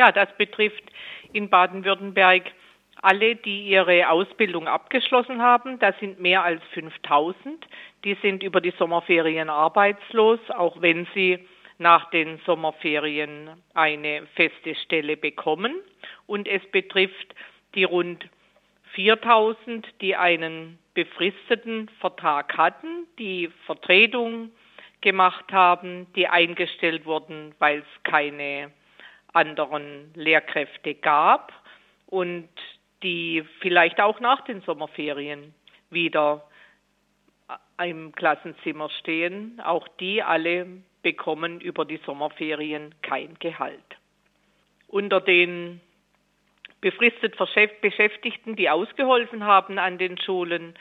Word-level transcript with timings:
Ja, 0.00 0.12
das 0.12 0.34
betrifft 0.38 0.82
in 1.34 1.50
Baden-Württemberg 1.50 2.44
alle, 3.02 3.36
die 3.36 3.66
ihre 3.66 4.08
Ausbildung 4.08 4.66
abgeschlossen 4.66 5.42
haben. 5.42 5.78
Das 5.78 5.94
sind 6.00 6.18
mehr 6.18 6.42
als 6.42 6.62
5000. 6.72 7.66
Die 8.04 8.14
sind 8.22 8.42
über 8.42 8.62
die 8.62 8.72
Sommerferien 8.78 9.50
arbeitslos, 9.50 10.40
auch 10.56 10.80
wenn 10.80 11.06
sie 11.12 11.46
nach 11.76 12.08
den 12.08 12.38
Sommerferien 12.46 13.50
eine 13.74 14.26
feste 14.36 14.74
Stelle 14.74 15.18
bekommen. 15.18 15.74
Und 16.26 16.48
es 16.48 16.62
betrifft 16.70 17.34
die 17.74 17.84
rund 17.84 18.26
4000, 18.94 19.86
die 20.00 20.16
einen 20.16 20.78
befristeten 20.94 21.90
Vertrag 22.00 22.56
hatten, 22.56 23.06
die 23.18 23.50
Vertretung 23.66 24.50
gemacht 25.02 25.52
haben, 25.52 26.06
die 26.16 26.26
eingestellt 26.26 27.04
wurden, 27.04 27.54
weil 27.58 27.80
es 27.80 28.02
keine 28.02 28.72
anderen 29.32 30.12
Lehrkräfte 30.14 30.94
gab 30.94 31.52
und 32.06 32.48
die 33.02 33.44
vielleicht 33.60 34.00
auch 34.00 34.20
nach 34.20 34.42
den 34.42 34.60
Sommerferien 34.62 35.54
wieder 35.90 36.46
im 37.82 38.12
Klassenzimmer 38.12 38.90
stehen. 38.90 39.60
Auch 39.64 39.88
die 40.00 40.22
alle 40.22 40.66
bekommen 41.02 41.60
über 41.60 41.84
die 41.84 42.00
Sommerferien 42.04 42.94
kein 43.02 43.38
Gehalt. 43.38 43.78
Unter 44.88 45.20
den 45.20 45.80
befristet 46.80 47.36
Beschäftigten, 47.80 48.56
die 48.56 48.70
ausgeholfen 48.70 49.44
haben 49.44 49.78
an 49.78 49.98
den 49.98 50.18
Schulen, 50.18 50.74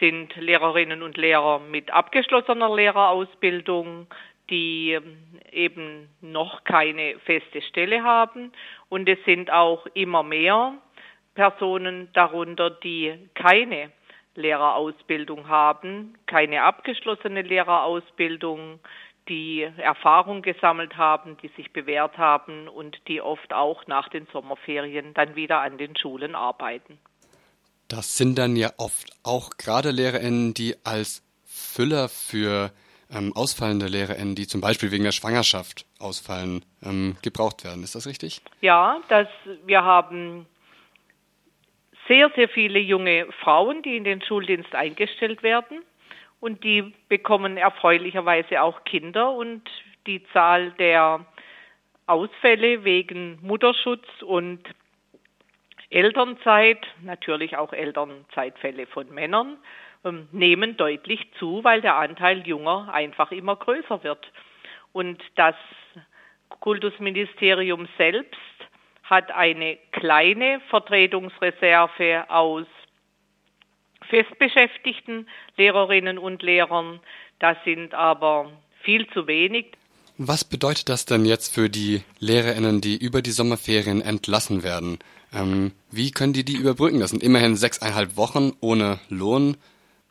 sind 0.00 0.34
Lehrerinnen 0.36 1.02
und 1.02 1.16
Lehrer 1.16 1.60
mit 1.60 1.92
abgeschlossener 1.92 2.74
Lehrerausbildung, 2.74 4.08
die 4.50 4.92
ähm, 4.92 5.16
eben 5.50 6.08
noch 6.20 6.64
keine 6.64 7.18
feste 7.20 7.62
Stelle 7.62 8.02
haben. 8.02 8.52
Und 8.88 9.08
es 9.08 9.18
sind 9.24 9.50
auch 9.50 9.86
immer 9.94 10.22
mehr 10.22 10.74
Personen 11.34 12.08
darunter, 12.12 12.70
die 12.70 13.14
keine 13.34 13.90
Lehrerausbildung 14.34 15.48
haben, 15.48 16.18
keine 16.26 16.62
abgeschlossene 16.62 17.42
Lehrerausbildung, 17.42 18.80
die 19.28 19.62
Erfahrung 19.62 20.42
gesammelt 20.42 20.96
haben, 20.96 21.36
die 21.38 21.48
sich 21.56 21.72
bewährt 21.72 22.18
haben 22.18 22.68
und 22.68 23.00
die 23.08 23.20
oft 23.20 23.52
auch 23.52 23.86
nach 23.86 24.08
den 24.08 24.26
Sommerferien 24.32 25.14
dann 25.14 25.34
wieder 25.34 25.60
an 25.60 25.78
den 25.78 25.96
Schulen 25.96 26.34
arbeiten. 26.34 26.98
Das 27.88 28.16
sind 28.16 28.38
dann 28.38 28.56
ja 28.56 28.70
oft 28.76 29.10
auch 29.22 29.50
gerade 29.56 29.90
LehrerInnen, 29.90 30.52
die 30.54 30.74
als 30.84 31.22
Füller 31.44 32.08
für 32.08 32.70
ähm, 33.14 33.32
ausfallende 33.34 33.86
LehrerInnen, 33.86 34.34
die 34.34 34.46
zum 34.46 34.60
Beispiel 34.60 34.90
wegen 34.90 35.04
der 35.04 35.12
Schwangerschaft 35.12 35.86
ausfallen, 35.98 36.64
ähm, 36.82 37.16
gebraucht 37.22 37.64
werden. 37.64 37.82
Ist 37.82 37.94
das 37.94 38.06
richtig? 38.06 38.40
Ja, 38.60 39.00
das, 39.08 39.28
wir 39.64 39.84
haben 39.84 40.46
sehr, 42.08 42.30
sehr 42.34 42.48
viele 42.48 42.78
junge 42.78 43.26
Frauen, 43.40 43.82
die 43.82 43.96
in 43.96 44.04
den 44.04 44.22
Schuldienst 44.22 44.74
eingestellt 44.74 45.42
werden 45.42 45.82
und 46.40 46.62
die 46.64 46.92
bekommen 47.08 47.56
erfreulicherweise 47.56 48.60
auch 48.62 48.84
Kinder 48.84 49.32
und 49.32 49.62
die 50.06 50.22
Zahl 50.32 50.72
der 50.72 51.24
Ausfälle 52.06 52.84
wegen 52.84 53.38
Mutterschutz 53.40 54.04
und 54.20 54.60
Elternzeit, 55.94 56.84
natürlich 57.02 57.56
auch 57.56 57.72
Elternzeitfälle 57.72 58.86
von 58.86 59.08
Männern, 59.14 59.58
ähm, 60.04 60.28
nehmen 60.32 60.76
deutlich 60.76 61.20
zu, 61.38 61.62
weil 61.62 61.82
der 61.82 61.96
Anteil 61.96 62.44
junger 62.46 62.92
einfach 62.92 63.30
immer 63.30 63.54
größer 63.54 64.02
wird. 64.02 64.26
Und 64.92 65.22
das 65.36 65.54
Kultusministerium 66.48 67.86
selbst 67.96 68.34
hat 69.04 69.30
eine 69.30 69.78
kleine 69.92 70.60
Vertretungsreserve 70.68 72.24
aus 72.28 72.66
festbeschäftigten 74.08 75.28
Lehrerinnen 75.56 76.18
und 76.18 76.42
Lehrern. 76.42 76.98
Das 77.38 77.56
sind 77.64 77.94
aber 77.94 78.50
viel 78.82 79.06
zu 79.10 79.28
wenig. 79.28 79.66
Was 80.18 80.44
bedeutet 80.44 80.88
das 80.88 81.06
denn 81.06 81.24
jetzt 81.24 81.54
für 81.54 81.68
die 81.68 82.02
Lehrerinnen, 82.18 82.80
die 82.80 82.96
über 82.96 83.22
die 83.22 83.32
Sommerferien 83.32 84.00
entlassen 84.00 84.62
werden? 84.62 84.98
Ähm, 85.34 85.72
wie 85.90 86.10
können 86.10 86.32
die 86.32 86.44
die 86.44 86.56
überbrücken? 86.56 87.00
Das 87.00 87.10
sind 87.10 87.22
immerhin 87.22 87.56
sechseinhalb 87.56 88.16
Wochen 88.16 88.52
ohne 88.60 89.00
Lohn. 89.08 89.56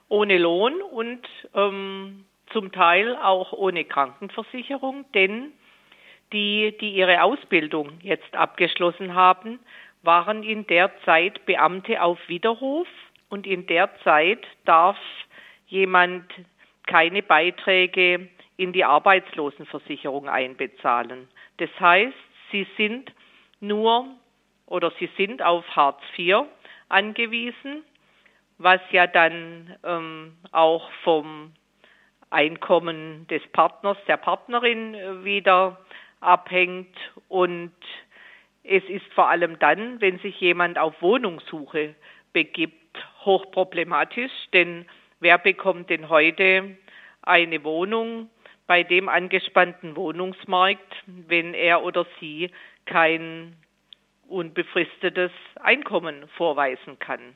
Ohne 0.10 0.38
Lohn 0.38 0.82
und 0.82 1.22
ähm, 1.56 2.26
zum 2.52 2.72
Teil 2.72 3.16
auch 3.16 3.54
ohne 3.54 3.86
Krankenversicherung, 3.86 5.06
denn 5.14 5.54
die, 6.32 6.76
die 6.80 6.92
ihre 6.92 7.24
Ausbildung 7.24 7.92
jetzt 8.02 8.36
abgeschlossen 8.36 9.14
haben, 9.14 9.60
waren 10.02 10.44
in 10.44 10.68
der 10.68 10.92
Zeit 11.06 11.46
Beamte 11.46 12.02
auf 12.02 12.20
Widerruf 12.28 12.88
und 13.30 13.48
in 13.48 13.66
der 13.68 13.90
Zeit 14.04 14.46
darf 14.66 14.98
jemand 15.68 16.26
keine 16.86 17.24
Beiträge 17.24 18.28
in 18.58 18.74
die 18.74 18.84
Arbeitslosenversicherung 18.84 20.28
einbezahlen. 20.28 21.28
Das 21.58 21.70
heißt, 21.80 22.14
sie 22.52 22.68
sind 22.78 23.12
nur 23.62 24.08
oder 24.66 24.92
sie 25.00 25.10
sind 25.18 25.42
auf 25.42 25.66
Hartz 25.76 26.02
IV 26.18 26.44
angewiesen, 26.90 27.84
was 28.58 28.82
ja 28.92 29.08
dann 29.08 29.76
ähm, 29.84 30.38
auch 30.52 30.90
vom 31.04 31.54
Einkommen 32.30 33.28
des 33.28 33.42
Partners, 33.52 33.98
der 34.08 34.18
Partnerin 34.18 34.96
äh, 34.96 35.24
wieder 35.24 35.80
abhängt. 36.20 36.96
Und 37.30 37.74
es 38.64 38.84
ist 38.86 39.06
vor 39.14 39.30
allem 39.30 39.60
dann, 39.60 40.02
wenn 40.02 40.20
sich 40.20 40.40
jemand 40.40 40.78
auf 40.80 41.02
Wohnungssuche 41.02 41.96
begibt, 42.32 42.74
hochproblematisch, 43.26 44.32
denn 44.54 44.86
wer 45.20 45.38
bekommt 45.38 45.90
denn 45.90 46.10
heute 46.10 46.78
eine 47.22 47.64
Wohnung 47.64 48.30
bei 48.68 48.84
dem 48.84 49.10
angespannten 49.10 49.96
Wohnungsmarkt, 49.96 51.04
wenn 51.06 51.54
er 51.54 51.84
oder 51.84 52.06
sie 52.20 52.50
kein 52.86 53.56
unbefristetes 54.28 55.32
Einkommen 55.62 56.28
vorweisen 56.38 57.00
kann? 57.00 57.36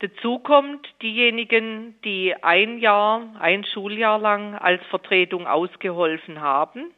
Dazu 0.00 0.38
kommt 0.38 0.86
diejenigen, 1.00 1.98
die 2.04 2.34
ein 2.42 2.78
Jahr, 2.78 3.34
ein 3.40 3.64
Schuljahr 3.64 4.18
lang 4.18 4.54
als 4.54 4.84
Vertretung 4.86 5.46
ausgeholfen 5.46 6.40
haben. 6.42 6.92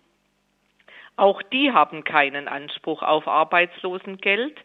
Auch 1.17 1.41
die 1.43 1.73
haben 1.73 2.03
keinen 2.03 2.49
Anspruch 2.49 3.03
auf 3.03 3.29
Arbeitslosengeld, 3.29 4.57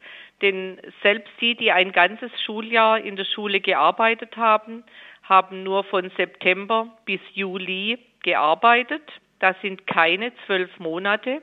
denn 0.42 0.80
selbst 1.02 1.32
die, 1.42 1.56
die 1.56 1.72
ein 1.72 1.92
ganzes 1.92 2.32
Schuljahr 2.42 3.00
in 3.00 3.16
der 3.16 3.26
Schule 3.26 3.60
gearbeitet 3.60 4.36
haben, 4.36 4.84
haben 5.24 5.64
nur 5.64 5.84
von 5.84 6.12
September 6.18 6.88
bis 7.06 7.22
Juli 7.34 8.00
gearbeitet. 8.24 9.04
Das 9.40 9.56
sind 9.62 9.88
keine 9.88 10.32
zwölf 10.46 10.80
Monate. 10.80 11.42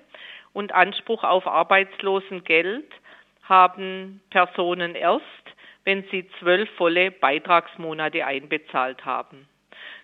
Und 0.52 0.72
Anspruch 0.72 1.24
auf 1.24 1.46
Arbeitslosengeld 1.46 2.90
haben 3.44 4.20
Personen 4.30 4.94
erst, 4.94 5.24
wenn 5.84 6.04
sie 6.10 6.28
zwölf 6.38 6.68
volle 6.76 7.10
Beitragsmonate 7.10 8.26
einbezahlt 8.26 9.04
haben. 9.04 9.48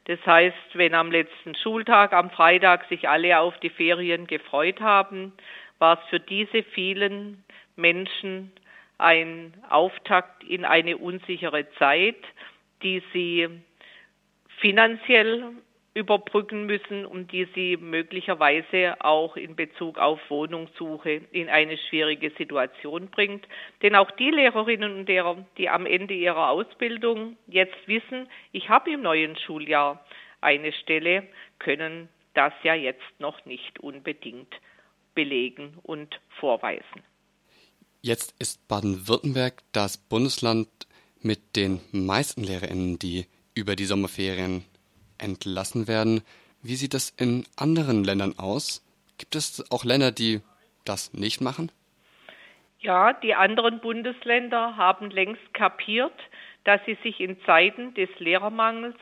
Das 0.07 0.25
heißt, 0.25 0.75
wenn 0.75 0.95
am 0.95 1.11
letzten 1.11 1.55
Schultag, 1.57 2.13
am 2.13 2.31
Freitag 2.31 2.89
sich 2.89 3.09
alle 3.09 3.39
auf 3.39 3.59
die 3.59 3.71
Ferien 3.71 4.27
gefreut 4.27 4.81
haben, 4.81 5.33
war 5.79 5.99
es 6.01 6.09
für 6.09 6.21
diese 6.21 6.63
vielen 6.63 7.45
Menschen 7.75 8.53
ein 8.99 9.53
Auftakt 9.69 10.43
in 10.45 10.65
eine 10.65 10.97
unsichere 10.97 11.69
Zeit, 11.73 12.23
die 12.83 13.03
sie 13.13 13.49
finanziell 14.59 15.53
überbrücken 15.97 16.67
müssen 16.67 17.07
und 17.07 17.33
die 17.33 17.49
sie 17.55 17.79
möglicherweise 17.79 18.97
auch 19.01 19.35
in 19.35 19.57
Bezug 19.57 19.99
auf 19.99 20.21
Wohnungssuche 20.29 21.23
in 21.33 21.49
eine 21.49 21.79
schwierige 21.79 22.31
Situation 22.37 23.09
bringt. 23.09 23.49
Denn 23.81 23.97
auch 23.97 24.11
die 24.11 24.31
Lehrerinnen 24.31 24.95
und 24.95 25.09
Lehrer, 25.09 25.47
die 25.57 25.71
am 25.71 25.87
Ende 25.87 26.13
ihrer 26.13 26.51
Ausbildung 26.51 27.39
jetzt 27.47 27.79
wissen, 27.87 28.29
ich 28.53 28.69
habe 28.69 28.91
im 28.91 29.01
neuen 29.01 29.39
Schuljahr 29.39 30.05
eine 30.43 30.75
Stelle, 30.75 31.27
können 31.59 32.11
das 32.35 32.53
ja 32.63 32.75
jetzt 32.75 33.19
noch 33.19 33.47
nicht 33.47 33.81
unbedingt 33.81 34.55
belegen 35.15 35.79
und 35.83 36.21
vorweisen. 36.39 37.03
Jetzt 38.03 38.35
ist 38.39 38.69
Baden-Württemberg 38.69 39.63
das 39.73 39.97
Bundesland 39.97 40.69
mit 41.23 41.57
den 41.57 41.81
meisten 41.91 42.45
Lehrerinnen, 42.45 42.99
die 42.99 43.25
über 43.55 43.77
die 43.77 43.87
Sommerferien 43.87 44.63
entlassen 45.19 45.89
werden. 45.89 46.23
Wie 46.63 46.77
sieht 46.77 46.95
das 46.95 47.11
in 47.11 47.45
anderen 47.57 48.05
Ländern 48.05 48.39
aus? 48.39 48.83
Gibt 49.19 49.35
es 49.35 49.71
auch 49.71 49.85
Länder, 49.85 50.13
die 50.13 50.41
das 50.85 51.13
nicht 51.15 51.41
machen? 51.41 51.71
Ja, 52.81 53.13
die 53.13 53.35
anderen 53.35 53.81
Bundesländer 53.81 54.77
haben 54.77 55.11
längst 55.11 55.55
kapiert, 55.55 56.13
dass 56.65 56.81
sie 56.85 56.99
sich 57.03 57.21
in 57.21 57.41
Zeiten 57.43 57.95
des 57.95 58.09
Lehrermangels 58.19 58.97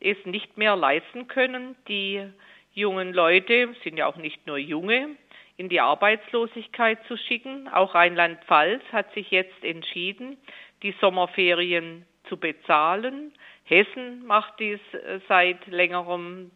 es 0.00 0.16
nicht 0.24 0.56
mehr 0.56 0.76
leisten 0.76 1.28
können. 1.28 1.76
Die 1.88 2.26
jungen 2.72 3.12
Leute 3.12 3.74
sind 3.84 3.96
ja 3.96 4.06
auch 4.06 4.16
nicht 4.16 4.46
nur 4.46 4.58
junge, 4.58 5.16
in 5.56 5.68
die 5.68 5.80
Arbeitslosigkeit 5.80 6.98
zu 7.06 7.16
schicken. 7.16 7.68
Auch 7.68 7.94
Rheinland-Pfalz 7.94 8.82
hat 8.92 9.12
sich 9.14 9.30
jetzt 9.30 9.62
entschieden, 9.62 10.36
die 10.82 10.94
Sommerferien 11.00 12.06
zu 12.32 12.38
bezahlen. 12.38 13.34
Hessen 13.64 14.24
macht 14.24 14.58
dies 14.58 14.80
äh, 14.94 15.20
seit 15.28 15.66
längerem 15.66 16.50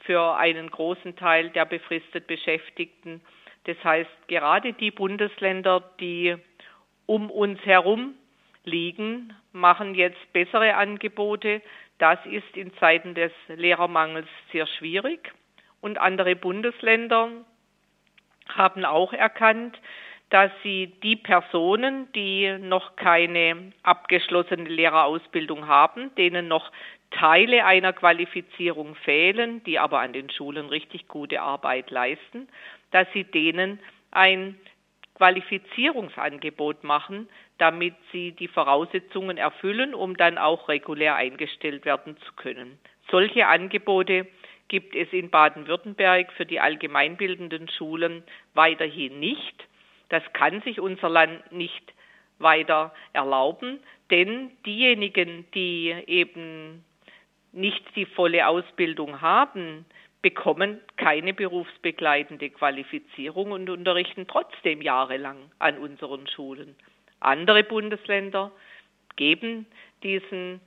für 0.00 0.34
einen 0.36 0.68
großen 0.68 1.14
Teil 1.14 1.50
der 1.50 1.66
befristet 1.66 2.26
Beschäftigten. 2.26 3.20
Das 3.64 3.76
heißt, 3.84 4.10
gerade 4.26 4.72
die 4.72 4.90
Bundesländer, 4.90 5.88
die 6.00 6.34
um 7.06 7.30
uns 7.30 7.64
herum 7.64 8.14
liegen, 8.64 9.32
machen 9.52 9.94
jetzt 9.94 10.32
bessere 10.32 10.74
Angebote. 10.74 11.62
Das 11.98 12.18
ist 12.26 12.56
in 12.56 12.74
Zeiten 12.78 13.14
des 13.14 13.30
Lehrermangels 13.46 14.28
sehr 14.50 14.66
schwierig. 14.66 15.32
Und 15.80 15.98
andere 15.98 16.34
Bundesländer 16.34 17.30
haben 18.48 18.84
auch 18.84 19.12
erkannt, 19.12 19.78
dass 20.30 20.50
sie 20.62 20.92
die 21.02 21.16
Personen, 21.16 22.10
die 22.12 22.56
noch 22.58 22.96
keine 22.96 23.72
abgeschlossene 23.82 24.68
Lehrerausbildung 24.68 25.66
haben, 25.66 26.14
denen 26.14 26.48
noch 26.48 26.70
Teile 27.10 27.64
einer 27.64 27.92
Qualifizierung 27.92 28.94
fehlen, 28.94 29.62
die 29.64 29.80
aber 29.80 30.00
an 30.00 30.12
den 30.12 30.30
Schulen 30.30 30.68
richtig 30.68 31.08
gute 31.08 31.42
Arbeit 31.42 31.90
leisten, 31.90 32.48
dass 32.92 33.08
sie 33.12 33.24
denen 33.24 33.80
ein 34.12 34.56
Qualifizierungsangebot 35.16 36.84
machen, 36.84 37.28
damit 37.58 37.94
sie 38.12 38.32
die 38.32 38.48
Voraussetzungen 38.48 39.36
erfüllen, 39.36 39.94
um 39.94 40.16
dann 40.16 40.38
auch 40.38 40.68
regulär 40.68 41.16
eingestellt 41.16 41.84
werden 41.84 42.16
zu 42.18 42.32
können. 42.34 42.78
Solche 43.10 43.48
Angebote 43.48 44.28
gibt 44.68 44.94
es 44.94 45.12
in 45.12 45.30
Baden-Württemberg 45.30 46.32
für 46.32 46.46
die 46.46 46.60
allgemeinbildenden 46.60 47.68
Schulen 47.68 48.22
weiterhin 48.54 49.18
nicht. 49.18 49.66
Das 50.10 50.22
kann 50.32 50.60
sich 50.62 50.80
unser 50.80 51.08
Land 51.08 51.50
nicht 51.50 51.92
weiter 52.38 52.92
erlauben, 53.12 53.80
denn 54.10 54.50
diejenigen, 54.66 55.46
die 55.54 55.94
eben 56.06 56.84
nicht 57.52 57.84
die 57.96 58.06
volle 58.06 58.46
Ausbildung 58.46 59.20
haben, 59.20 59.84
bekommen 60.22 60.80
keine 60.96 61.32
berufsbegleitende 61.32 62.50
Qualifizierung 62.50 63.52
und 63.52 63.70
unterrichten 63.70 64.26
trotzdem 64.26 64.82
jahrelang 64.82 65.50
an 65.58 65.78
unseren 65.78 66.26
Schulen. 66.26 66.76
Andere 67.20 67.64
Bundesländer 67.64 68.52
geben 69.16 69.66
diesen 70.02 70.60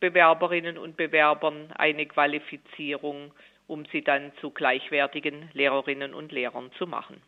Bewerberinnen 0.00 0.76
und 0.76 0.96
Bewerbern 0.96 1.72
eine 1.76 2.06
Qualifizierung, 2.06 3.32
um 3.66 3.86
sie 3.86 4.02
dann 4.02 4.32
zu 4.40 4.50
gleichwertigen 4.50 5.50
Lehrerinnen 5.54 6.14
und 6.14 6.32
Lehrern 6.32 6.70
zu 6.78 6.86
machen. 6.86 7.20